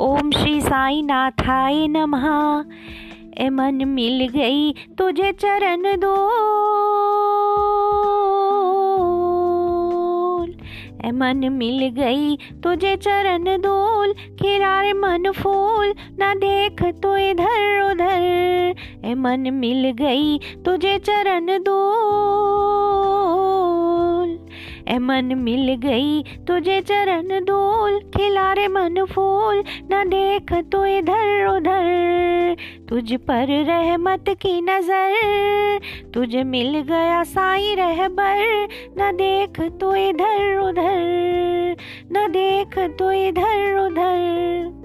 ओम 0.00 0.30
श्री 0.30 0.60
साई 0.60 1.02
नाथाय 1.02 1.86
नमः। 1.88 2.26
ए 3.38 3.48
मन 3.48 3.84
मिल 3.86 4.28
गई 4.28 4.72
तुझे 4.98 5.32
चरण 5.32 5.82
दो। 5.82 6.12
ए 11.04 11.10
मन 11.10 11.48
मिल 11.52 11.88
गई 11.88 12.36
तुझे 12.36 12.96
चरण 12.96 13.44
दोल 13.44 14.12
खिरारे 14.12 14.92
मन 14.92 15.32
फूल, 15.32 15.94
ना 16.18 16.34
देख 16.34 16.82
तो 17.02 17.16
इधर 17.16 17.90
उधर। 17.90 18.74
ए 19.04 19.14
मन 19.14 19.50
मिल 19.52 19.90
गई 19.90 20.38
तुझे 20.64 20.98
चरण 20.98 21.46
दोल 21.46 23.27
मन 24.98 25.34
मिल 25.38 25.74
गई 25.82 26.22
तुझे 26.46 26.80
चरण 26.80 27.44
दोल 27.44 27.98
खिलारे 28.16 28.66
मन 28.68 29.04
फूल। 29.04 29.62
न 29.92 30.02
देख 30.08 30.52
तो 30.72 30.84
इधर 30.86 31.46
उधर, 31.46 32.56
तुझ 32.88 33.12
पर 33.20 33.46
रहमत 33.66 34.24
की 34.42 34.60
नज़र। 34.60 35.80
तुझे 36.14 36.42
मिल 36.46 36.80
गया 36.82 37.22
साई 37.26 37.74
रहबर, 37.74 38.68
न 38.98 39.12
देख 39.16 39.60
तो 39.80 39.94
इधर 39.98 40.58
उधर, 40.60 41.76
न 42.12 42.26
देख 42.30 42.78
तो 42.98 43.12
इधर 43.12 43.78
उधर। 43.78 44.76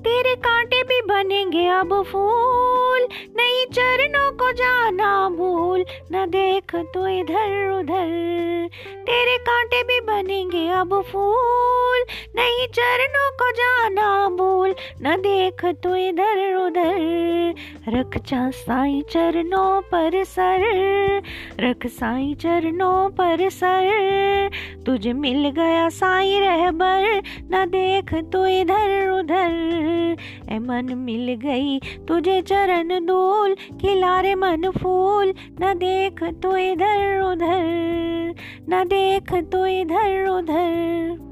तेरे 0.00 0.34
कांटे 0.38 0.82
भी 0.82 1.00
बनेंगे 1.06 1.66
अब 1.70 2.02
फूल। 2.02 2.87
नहीं 3.12 3.64
चरणों 3.66 4.30
को 4.32 4.52
जाना 4.52 5.28
भूल, 5.28 5.84
न 6.12 6.26
देख 6.26 6.74
तो 6.74 7.06
इधर 7.08 7.70
उधर 7.78 8.68
तेरे 9.06 9.36
कांटे 9.38 9.82
भी 9.82 10.00
बनेंगे 10.00 10.68
अब 10.68 11.02
फूल। 11.02 12.04
नहीं 12.38 12.66
चरणों 12.66 13.30
को 13.30 13.50
जाना 13.50 14.28
भूल, 14.28 14.74
न 15.02 15.14
देख 15.16 15.64
तो 15.82 15.94
इधर 15.96 16.54
उधर। 16.54 17.54
रख 17.88 18.16
जा 18.26 18.50
साई 18.50 19.00
चरणों 19.10 19.80
पर 19.82 20.22
सर, 20.24 20.62
रख 21.60 21.86
साई 21.86 22.34
चरणों 22.34 23.08
पर 23.10 23.48
सर। 23.48 24.50
तुझे 24.86 25.12
मिल 25.12 25.48
गया 25.50 25.88
साई 25.88 26.38
रहबर, 26.40 27.22
न 27.52 27.64
देख 27.66 28.14
तो 28.32 28.46
इधर 28.46 29.08
उधर। 29.10 30.16
ए 30.52 30.58
मन 30.58 30.94
मिल 30.96 31.34
गई 31.42 31.78
तुझे 32.08 32.40
चरण 32.42 33.06
दोल, 33.06 33.54
खिलारे 33.80 34.34
मन 34.34 34.70
फूल। 34.78 35.34
न 35.60 35.74
देख 35.74 36.22
तो 36.42 36.56
इधर 36.56 37.20
उधर, 37.22 38.34
न 38.70 38.84
देख 38.86 39.34
तो 39.52 39.66
इधर 39.66 40.28
उधर। 40.28 41.27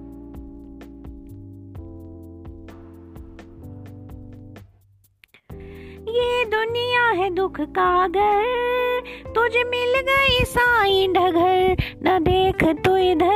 दुनिया 6.47 7.05
है 7.11 7.29
दुख 7.31 7.61
का 7.61 8.09
घर 8.09 9.03
तुझे 9.35 9.65
मिल 9.65 10.01
गई 10.09 10.45
साई 10.45 11.07
ढगर 11.09 11.77
न 12.05 12.19
देख 12.23 12.65
तू 12.85 12.97
इधर। 12.97 13.36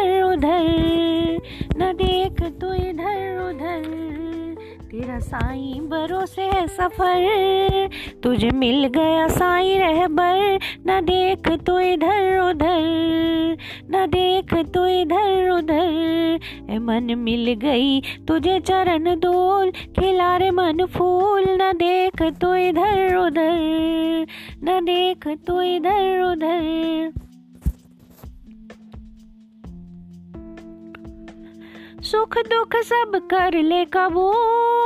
तेरा 5.11 5.19
साई 5.20 5.80
भरोसे 5.91 6.42
है 6.42 6.66
सफ़र। 6.69 7.89
तुझे 8.22 8.50
मिल 8.55 8.86
गया 8.86 9.27
साई 9.28 9.77
रहबर। 9.78 10.58
न 10.86 11.00
देख 11.05 11.48
तो 11.67 11.78
इधर 11.83 12.39
उधर, 12.41 13.56
न 13.91 14.06
देख 14.06 14.55
तो 14.75 14.86
इधर 14.91 15.50
उधर। 15.50 16.39
ए 16.70 16.78
मन 16.78 17.14
मिल 17.19 17.52
गई 17.62 18.00
तुझे 18.28 18.58
चरण 18.61 19.14
दोल, 19.20 19.70
खिलारे 19.98 20.51
मन 20.51 20.84
फूल। 20.86 21.45
न 21.52 21.73
देख 21.77 22.23
तो 22.40 22.55
इधर 22.58 23.17
उधर, 23.17 24.27
न 24.64 24.80
देख 24.84 25.27
तो 25.46 25.63
इधर 25.64 26.23
उधर। 26.23 27.18
सुख 32.02 32.39
दुख 32.46 32.77
सब 32.84 33.20
कर 33.30 33.61
ले 33.63 33.84
कबूल। 33.84 34.80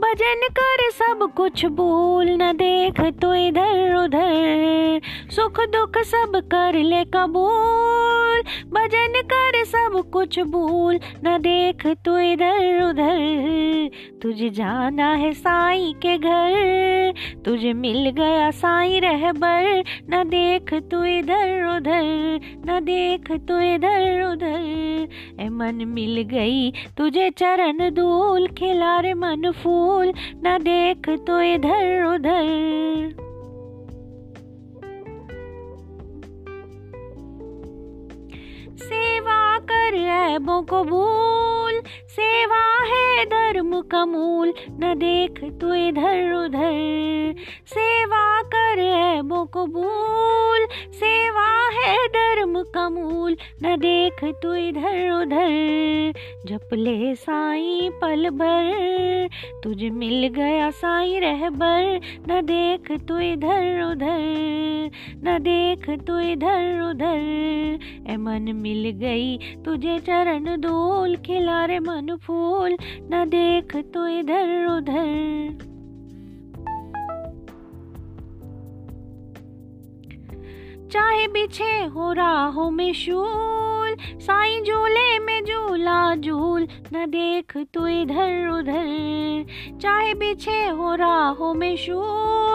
भजन 0.00 0.48
कर 0.58 0.90
सब 0.90 1.28
कुछ 1.36 1.64
भूल 1.64 2.30
न 2.30 2.52
देख 2.52 3.00
तो 3.22 3.34
इधर 3.34 3.94
उधर 3.94 5.00
सुख 5.30 5.60
दुख 5.60 5.98
सब 6.04 6.40
कर 6.54 6.78
ले 6.82 7.04
कबूल। 7.04 8.19
भजन 8.66 9.12
कर 9.32 9.64
सब 9.64 10.10
कुछ 10.12 10.40
भूल। 10.40 11.00
न 11.24 11.38
देख 11.38 11.86
तो 11.86 12.18
इधर 12.18 12.82
उधर। 12.82 13.90
तुझे 14.22 14.50
जाना 14.50 15.12
है 15.14 15.32
साई 15.32 15.92
के 15.92 16.18
घर। 16.18 17.12
तुझे 17.44 17.72
मिल 17.72 18.10
गया 18.10 18.50
साई 18.50 19.00
रहबर। 19.00 19.84
न 20.10 20.24
देख 20.26 20.74
तो 20.74 21.04
इधर 21.04 21.76
उधर। 21.76 22.40
न 22.66 22.80
देख 22.82 23.32
तो 23.32 23.60
इधर 23.60 24.32
उधर। 24.32 25.08
ए 25.40 25.48
मन 25.48 25.74
मिल 25.74 26.22
गई 26.22 26.70
तुझे 26.70 27.30
चरण 27.30 27.90
धूल। 27.90 28.46
खिलारे 28.46 29.14
मन 29.14 29.50
फूल। 29.50 30.12
न 30.46 30.58
देख 30.60 31.08
तो 31.08 31.40
इधर 31.42 32.04
उधर। 32.04 33.29
कर 40.30 40.34
ऐबों 40.34 40.62
को 40.62 40.84
भूल 40.84 41.49
सेवा 42.10 42.62
है 42.84 43.24
धर्म 43.26 43.80
का 43.82 44.04
मूल 44.06 44.52
न 44.80 44.94
देख 44.98 45.40
तो 45.60 45.74
इधर 45.76 46.32
उधर। 46.34 47.34
सेवा 47.66 48.42
कर 48.44 48.78
ऐबों 48.80 49.44
को 49.46 49.66
भूल 49.66 50.66
सेवा 50.94 51.48
है 51.74 51.96
धर्म 52.08 52.62
का 52.74 52.88
मूल 52.88 53.36
न 53.62 53.76
देख 53.76 54.24
तो 54.42 54.54
इधर 54.56 55.10
उधर। 55.12 56.12
जप 56.46 56.74
ले 56.74 57.14
साई 57.14 57.88
पल 57.94 58.28
भर, 58.30 59.28
तुझे 59.64 59.90
मिल 59.90 60.26
गया 60.28 60.70
साई 60.72 61.18
रहबर 61.18 62.00
न 62.28 62.40
देख 62.46 62.90
तो 63.08 63.20
इधर 63.22 63.82
उधर। 63.82 64.90
न 65.24 65.38
देख 65.40 65.88
तो 66.06 66.18
इधर 66.22 66.80
उधर 66.80 67.78
ए 68.10 68.16
मन 68.16 68.52
मिल 68.54 68.90
गई 68.98 69.36
तुझे 69.64 69.98
चरण 69.98 70.44
दोल 70.60 71.16
खिलारे 71.70 71.78
मन 71.78 72.16
फूल 72.16 72.76
न 73.12 73.24
देख 73.28 73.76
तो 73.94 74.06
इधर 74.08 74.66
उधर। 74.66 75.58
चाहे 80.92 81.26
बिछे 81.28 81.72
हो 81.86 82.12
राहों 82.12 82.70
में 82.70 82.92
शूल, 82.92 83.96
साई 84.18 84.60
झूले 84.60 85.18
में 85.18 85.40
झूला 85.44 86.14
झूल, 86.16 86.66
न 86.92 87.06
देख 87.08 87.56
तू 87.74 87.86
इधर 87.86 88.48
उधर। 88.50 89.78
चाहे 89.82 90.14
बिछे 90.14 90.66
हो 90.68 90.94
राहों 90.94 91.54
में 91.54 91.76
शूल 91.76 92.49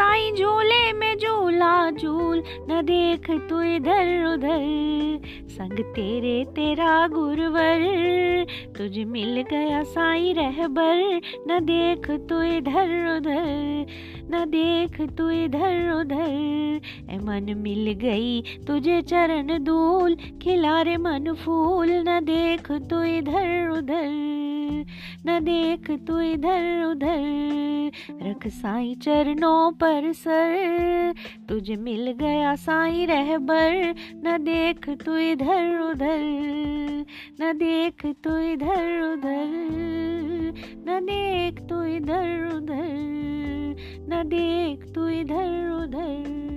साई 0.00 0.30
झूले 0.32 0.92
में 0.92 1.18
झूला 1.18 1.90
झूल, 1.90 2.42
न 2.70 2.80
देख 2.82 3.30
तू 3.30 3.60
इधर 3.62 4.24
उधर। 4.34 5.20
संग 5.48 5.78
तेरे 5.94 6.44
तेरा 6.44 7.06
गुरुवर, 7.06 7.84
तुझ 8.78 8.98
मिल 8.98 9.40
गया 9.50 9.82
साई 9.82 10.32
रहबर। 10.32 11.20
न 11.48 11.58
देख 11.62 12.10
तू 12.10 12.42
इधर 12.42 13.16
उधर, 13.16 13.86
न 14.30 14.44
देख 14.48 15.00
तू 15.00 15.30
इधर 15.30 15.92
उधर। 15.92 16.80
ए 17.10 17.18
मन 17.18 17.54
मिल 17.56 17.92
गई 17.92 18.42
तुझे 18.66 19.02
चरण 19.02 19.64
दूल 19.64 20.16
खिलारे 20.42 20.96
मन 20.96 21.34
फूल, 21.34 21.92
न 21.92 22.20
देख 22.22 22.72
तू 22.72 23.02
इधर 23.02 23.68
उधर। 23.68 24.39
न 25.26 25.40
देख 25.42 25.90
तू 25.90 26.20
इधर 26.20 26.84
उधर। 26.84 27.90
रख 28.22 28.46
साई 28.46 28.94
चरणों 28.94 29.72
पर 29.72 30.12
सर। 30.12 31.14
तुझे 31.48 31.76
मिल 31.76 32.10
गया 32.10 32.54
साई 32.54 33.06
रहबर। 33.06 33.94
न 34.14 34.38
देख 34.40 34.90
तू 34.90 35.16
इधर 35.16 35.78
उधर। 35.78 36.20
न 37.40 37.52
देख 37.52 38.06
तू 38.06 38.38
इधर 38.38 39.12
उधर। 39.12 39.70
न 40.88 41.00
देख 41.02 41.60
तू 41.60 41.82
इधर 41.82 42.52
उधर। 42.56 43.10
न 44.08 44.22
देख 44.26 44.92
तू 44.94 45.08
इधर 45.08 45.70
उधर। 45.84 46.49